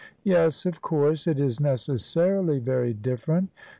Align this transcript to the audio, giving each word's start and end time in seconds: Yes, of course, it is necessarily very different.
Yes, 0.23 0.65
of 0.65 0.81
course, 0.81 1.27
it 1.27 1.39
is 1.39 1.59
necessarily 1.59 2.57
very 2.57 2.91
different. 2.91 3.51